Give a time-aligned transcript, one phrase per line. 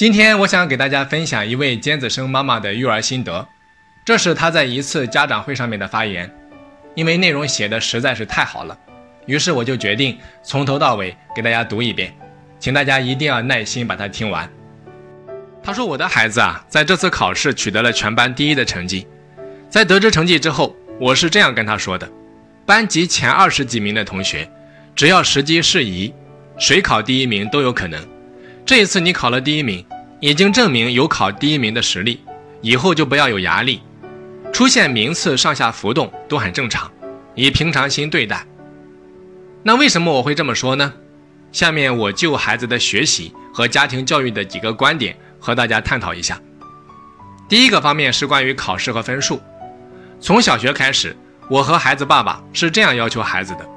[0.00, 3.46] 今天我想给大家分享一位尖子生妈妈的育儿心得，
[4.02, 6.34] 这是她在一次家长会上面的发言。
[6.94, 8.74] 因为内容写的实在是太好了，
[9.26, 12.16] 于是我就决定从头到尾给大家读一遍，
[12.58, 14.50] 请大家一定要耐心把它听完。
[15.62, 19.06] 他说：“我的孩子啊，在这次考试取得了全班第一的成绩。
[19.68, 22.10] 在得知成绩之后，我是这样跟他说的：
[22.64, 24.50] 班级前二十几名的同学，
[24.96, 26.14] 只要时机适宜，
[26.56, 28.02] 谁考第一名都有可能。”
[28.64, 29.84] 这一次你考了第一名，
[30.20, 32.20] 已经证明有考第一名的实力，
[32.60, 33.82] 以后就不要有压力，
[34.52, 36.90] 出现名次上下浮动都很正常，
[37.34, 38.46] 以平常心对待。
[39.62, 40.92] 那为什么我会这么说呢？
[41.52, 46.40] 下面我就孩子的学习和家庭教育的几个观点和大家探讨一下。
[47.48, 49.40] 第一个方面是关于考试和分数。
[50.20, 51.16] 从小学开始，
[51.48, 53.68] 我和孩子爸爸是这样要求孩子的：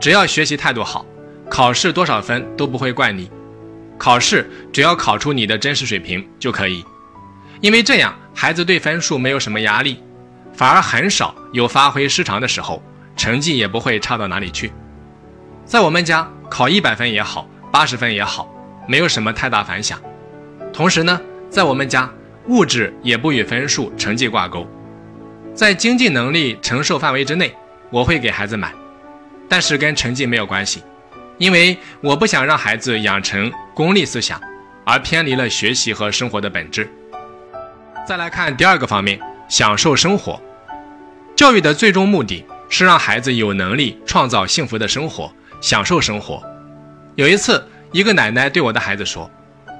[0.00, 1.06] 只要学习态度好，
[1.48, 3.30] 考试多少分都不会怪你。
[3.98, 6.84] 考试只要考出你的真实水平就可以，
[7.60, 10.02] 因为这样孩子对分数没有什么压力，
[10.52, 12.82] 反而很少有发挥失常的时候，
[13.16, 14.70] 成绩也不会差到哪里去。
[15.64, 18.48] 在我们家考一百分也好，八十分也好，
[18.86, 19.98] 没有什么太大反响。
[20.72, 22.08] 同时呢，在我们家
[22.48, 24.66] 物质也不与分数、成绩挂钩，
[25.54, 27.52] 在经济能力承受范围之内，
[27.90, 28.72] 我会给孩子买，
[29.48, 30.82] 但是跟成绩没有关系。
[31.38, 34.40] 因为我不想让孩子养成功利思想，
[34.84, 36.90] 而偏离了学习和生活的本质。
[38.06, 40.40] 再来看第二个方面，享受生活。
[41.34, 46.42] 教育的最终目的是让孩子有能力创造幸福的生活，享受生活。
[47.16, 49.30] 有一次，一个奶奶对我的孩子说：“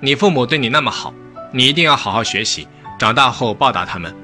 [0.00, 1.12] 你父母对你那么好，
[1.50, 2.66] 你一定要好好学习，
[2.98, 4.14] 长大后报答他们。”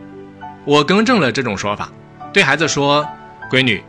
[0.65, 1.91] 我更正了这种说法，
[2.33, 3.07] 对孩子说
[3.53, 3.83] ：“闺女，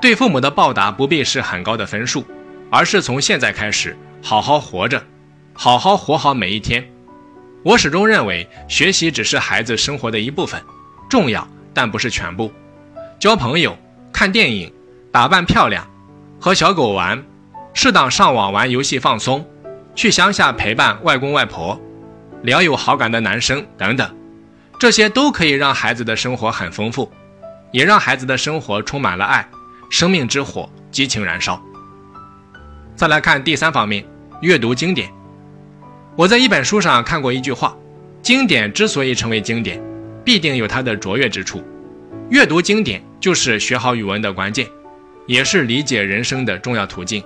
[0.00, 2.24] 对父母的报答不必是很高的分数。”
[2.70, 5.02] 而是从现在开始好好活着，
[5.52, 6.86] 好好活好每一天。
[7.64, 10.62] 我始终认为，学习只是孩子生活的一部分，
[11.08, 12.52] 重要但不是全部。
[13.18, 13.76] 交朋友、
[14.12, 14.72] 看电影、
[15.10, 15.88] 打扮漂亮、
[16.40, 17.22] 和小狗玩、
[17.74, 19.44] 适当上网玩游戏放松、
[19.94, 21.80] 去乡下陪伴外公外婆、
[22.42, 24.16] 聊有好感的男生等等，
[24.78, 27.10] 这些都可以让孩子的生活很丰富，
[27.72, 29.48] 也让孩子的生活充满了爱，
[29.90, 31.60] 生命之火激情燃烧。
[32.98, 34.04] 再来看第三方面，
[34.40, 35.08] 阅读经典。
[36.16, 37.76] 我在一本书上看过一句话：
[38.22, 39.80] 经典之所以成为经典，
[40.24, 41.62] 必定有它的卓越之处。
[42.28, 44.66] 阅读经典就是学好语文的关键，
[45.28, 47.22] 也是理解人生的重要途径。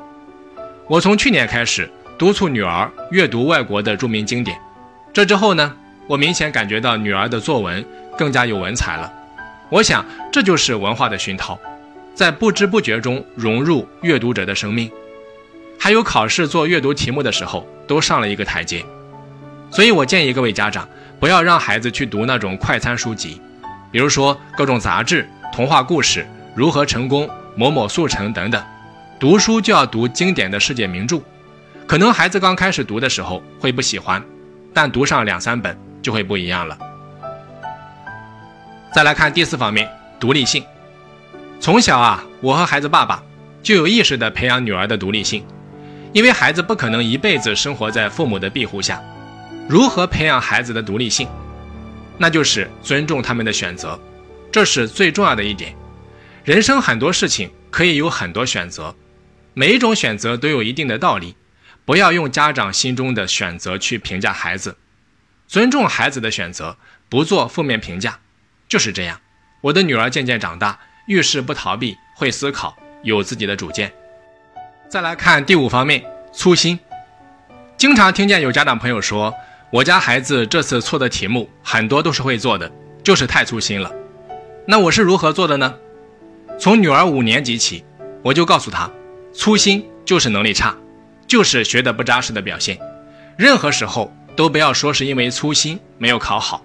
[0.87, 4.55] 我从去年开始督促女儿阅读外国的著名经典，
[5.11, 5.75] 这之后呢，
[6.07, 7.83] 我明显感觉到女儿的作文
[8.19, 9.11] 更加有文采了。
[9.71, 11.59] 我想这就是文化的熏陶，
[12.15, 14.91] 在不知不觉中融入阅读者的生命。
[15.85, 18.85] 还有考试做阅读题目的时候，都上了一个台阶，
[19.69, 20.89] 所以我建议各位家长
[21.19, 23.43] 不要让孩子去读那种快餐书籍，
[23.91, 28.63] 比如说各种杂志、童话故事、如何成功、某某速成等等。
[29.19, 31.21] 读书就要读经典的世界名著，
[31.85, 34.23] 可能孩子刚开始读的时候会不喜欢，
[34.73, 36.79] 但读上两三本就会不一样了。
[38.95, 39.91] 再来看第四方面，
[40.21, 40.63] 独立性。
[41.59, 43.21] 从小啊，我和孩子爸爸
[43.65, 45.45] 就有意识地培养女儿的独立性。
[46.13, 49.03] 因为孩子不可能一辈子生活在父母的庇护下，
[49.69, 51.29] 如何培养孩子的独立性？
[52.19, 53.99] 那就是尊重他们的选择，
[54.51, 55.75] 这是最重要的一点。
[56.45, 58.95] 人生很多事情可以有很多选择，
[59.55, 61.35] 每一种选择都有一定的道理。
[61.85, 64.77] 不要用家长心中的选择去评价孩子，
[65.49, 66.77] 尊重孩子的选择，
[67.09, 68.21] 不做负面评价，
[68.69, 69.21] 就是这样。
[69.63, 73.93] 我的女儿渐渐长大，遇事不逃避，会思考，有自己的主见。
[74.93, 76.05] 再来看第五方面，
[76.35, 76.79] 粗心。
[77.79, 79.35] 经常听见有家长朋友说，
[79.71, 82.71] 我家孩子这次错的题目很多都是会做的，
[83.03, 83.91] 就是太粗心了。
[84.67, 85.75] 那我是如何做的呢？
[86.61, 87.83] 从女儿五年级起，
[88.23, 88.91] 我就告诉她，
[89.33, 90.77] 粗心就是能力差，
[91.27, 92.79] 就是学得不扎实的表现。
[93.39, 96.63] 任何时候都不要说是因为粗心没有考好，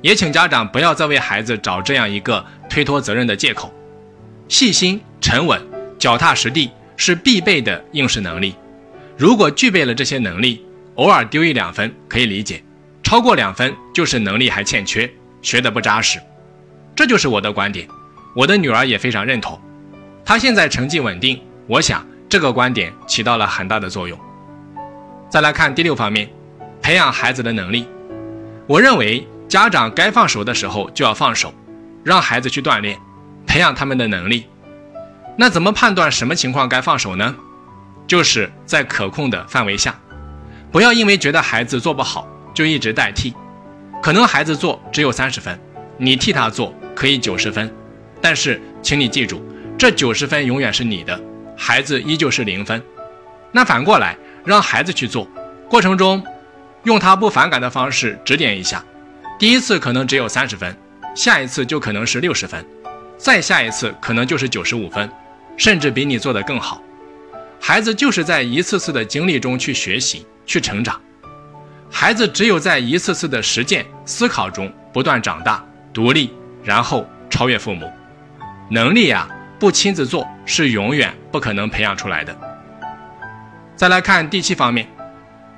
[0.00, 3.74] 也请家长不要再为孩子找这样一个推脱责任的借口。
[4.46, 5.60] 细心、沉稳、
[5.98, 6.70] 脚踏实地。
[6.98, 8.54] 是必备的应试能力，
[9.16, 10.66] 如果具备了这些能力，
[10.96, 12.62] 偶尔丢一两分可以理解，
[13.02, 15.10] 超过两分就是能力还欠缺，
[15.40, 16.18] 学得不扎实。
[16.96, 17.86] 这就是我的观点，
[18.34, 19.58] 我的女儿也非常认同。
[20.24, 24.18] 她现在成绩稳定，我想这个观点起到了很大的作用。
[25.30, 26.28] 再来看第六方面，
[26.82, 27.86] 培养孩子的能力。
[28.66, 31.54] 我认为家长该放手的时候就要放手，
[32.04, 32.98] 让孩子去锻炼，
[33.46, 34.46] 培养他们的能力。
[35.40, 37.32] 那怎么判断什么情况该放手呢？
[38.08, 39.94] 就是在可控的范围下，
[40.72, 43.32] 不要因为觉得孩子做不好就一直代替。
[44.02, 45.56] 可能孩子做只有三十分，
[45.96, 47.72] 你替他做可以九十分，
[48.20, 49.40] 但是请你记住，
[49.78, 51.20] 这九十分永远是你的，
[51.56, 52.82] 孩子依旧是零分。
[53.52, 55.24] 那反过来，让孩子去做，
[55.68, 56.20] 过程中
[56.82, 58.84] 用他不反感的方式指点一下，
[59.38, 60.76] 第一次可能只有三十分，
[61.14, 62.66] 下一次就可能是六十分，
[63.16, 65.08] 再下一次可能就是九十五分，
[65.58, 66.80] 甚至比你做的更好。
[67.60, 70.98] 孩子就是在一次次的经历中去学习、去成长。
[71.90, 75.62] 孩子只有在一次次的实践、思考中不断长大、
[75.92, 76.32] 独立，
[76.62, 77.90] 然后超越父母。
[78.70, 79.28] 能力呀，
[79.58, 82.38] 不亲自做是永远不可能培养出来的。
[83.74, 84.88] 再来看第七方面，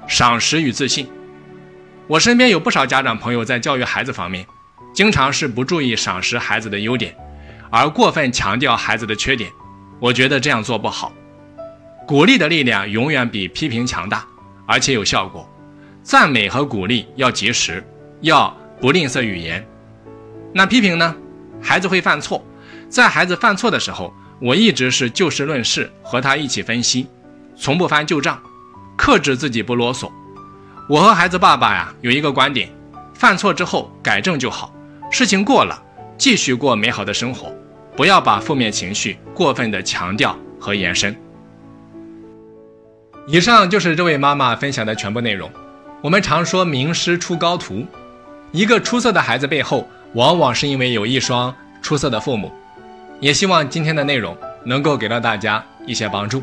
[0.06, 1.08] 赏识与自信。
[2.06, 4.46] 我身边有不少家长朋友在教育孩子方面，
[4.94, 7.14] 经常是不注意赏识孩子的优点，
[7.70, 9.50] 而过分强调孩子的缺点。
[10.00, 11.12] 我觉得这样做不好。
[12.06, 14.26] 鼓励的力量永远比批评强大，
[14.66, 15.48] 而且有效果。
[16.02, 17.84] 赞美和鼓励要及时，
[18.22, 19.64] 要不吝啬语言。
[20.52, 21.14] 那批评呢？
[21.62, 22.42] 孩子会犯错，
[22.88, 27.06] 在孩子犯错的时候，我一直是就事论事，和他一起分析，
[27.54, 28.40] 从不翻旧账，
[28.96, 30.10] 克制自己不啰嗦。
[30.88, 32.68] 我和孩子爸爸呀有一个观点：
[33.14, 34.74] 犯错之后改正就好，
[35.10, 35.80] 事情过了，
[36.16, 37.52] 继续过美好的生活，
[38.00, 41.14] 不要把负面情绪过分的强调和延伸。
[43.26, 45.50] 以上就是这位妈妈分享的全部内容。
[46.00, 47.84] 我们常说名师出高徒，
[48.52, 52.50] 一个出色的孩子背后，往往是因为有一双出色的父母。
[53.20, 56.42] 也希望今天的内容能够给到大家一些帮助。